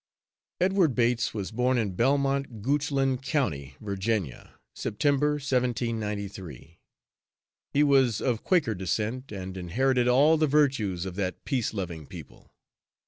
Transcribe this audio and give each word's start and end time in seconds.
Edward 0.59 0.95
Bates 0.95 1.31
was 1.31 1.51
born 1.51 1.77
in 1.77 1.91
Belmont, 1.93 2.63
Goochland 2.63 3.21
county, 3.21 3.75
Va., 3.79 4.55
September, 4.73 5.33
1793. 5.33 6.79
He 7.71 7.83
was 7.83 8.19
of 8.19 8.43
Quaker 8.43 8.73
descent, 8.73 9.31
and 9.31 9.55
inherited 9.55 10.07
all 10.07 10.37
the 10.37 10.47
virtues 10.47 11.05
of 11.05 11.13
that 11.17 11.45
peace 11.45 11.71
loving 11.71 12.07
people. 12.07 12.51